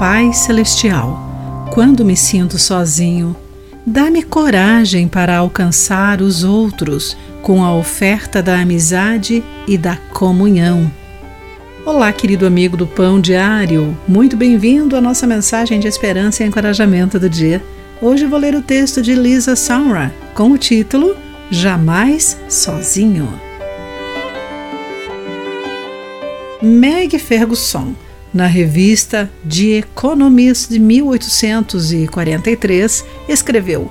[0.00, 3.36] Pai Celestial, quando me sinto sozinho,
[3.86, 10.90] dá-me coragem para alcançar os outros com a oferta da amizade e da comunhão.
[11.84, 17.20] Olá, querido amigo do Pão Diário, muito bem-vindo à nossa mensagem de esperança e encorajamento
[17.20, 17.62] do dia.
[18.00, 21.14] Hoje vou ler o texto de Lisa Samra com o título
[21.50, 23.28] Jamais Sozinho.
[26.62, 27.92] Meg Ferguson
[28.32, 33.90] na revista The Economist de 1843, escreveu: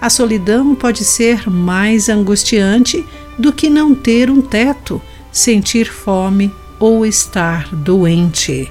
[0.00, 3.04] A solidão pode ser mais angustiante
[3.38, 8.70] do que não ter um teto, sentir fome ou estar doente.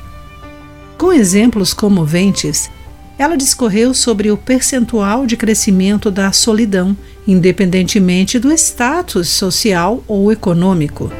[0.97, 2.69] Com exemplos comoventes,
[3.17, 6.95] ela discorreu sobre o percentual de crescimento da solidão,
[7.27, 11.11] independentemente do status social ou econômico.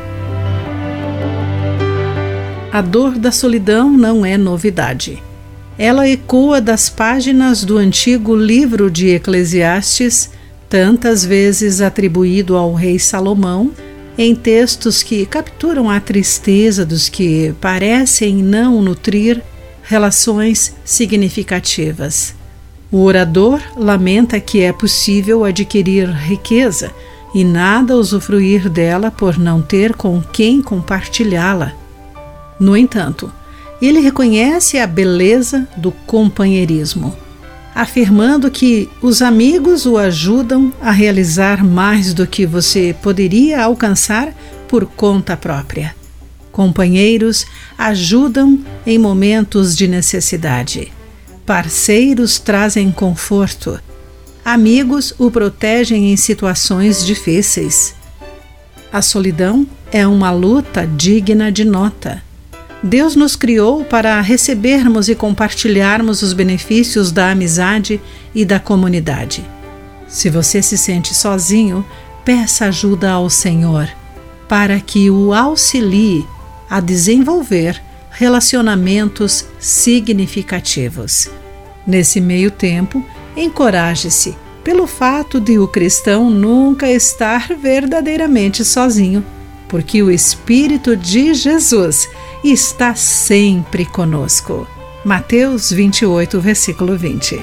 [2.72, 5.24] A dor da solidão não é novidade.
[5.78, 10.30] Ela ecoa das páginas do antigo livro de Eclesiastes,
[10.70, 13.72] tantas vezes atribuído ao rei Salomão,
[14.18, 19.42] em textos que capturam a tristeza dos que parecem não nutrir
[19.84, 22.36] relações significativas.
[22.92, 26.92] O orador lamenta que é possível adquirir riqueza
[27.34, 31.87] e nada usufruir dela por não ter com quem compartilhá-la.
[32.60, 33.32] No entanto,
[33.82, 37.16] ele reconhece a beleza do companheirismo,
[37.76, 44.34] afirmando que os amigos o ajudam a realizar mais do que você poderia alcançar
[44.68, 45.96] por conta própria.
[46.52, 47.46] Companheiros
[47.78, 50.92] ajudam em momentos de necessidade.
[51.46, 53.80] Parceiros trazem conforto.
[54.44, 57.94] Amigos o protegem em situações difíceis.
[58.92, 62.24] A solidão é uma luta digna de nota
[62.84, 68.00] Deus nos criou para recebermos e compartilharmos os benefícios da amizade
[68.36, 69.44] e da comunidade.
[70.08, 71.86] Se você se sente sozinho,
[72.24, 73.90] peça ajuda ao Senhor
[74.48, 76.26] para que o auxilie
[76.70, 77.82] a desenvolver
[78.12, 81.30] relacionamentos significativos.
[81.86, 89.24] Nesse meio tempo, encoraje-se pelo fato de o cristão nunca estar verdadeiramente sozinho,
[89.70, 92.10] porque o Espírito de Jesus
[92.44, 94.68] está sempre conosco.
[95.04, 97.40] Mateus 28, versículo 20.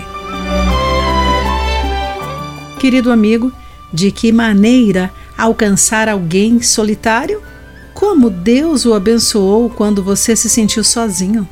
[2.79, 3.53] Querido amigo,
[3.93, 7.43] de que maneira alcançar alguém solitário?
[7.95, 11.49] Como Deus o abençoou quando você se sentiu sozinho?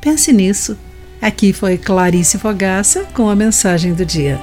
[0.00, 0.76] Pense nisso.
[1.20, 4.40] Aqui foi Clarice Fogaça com a mensagem do dia.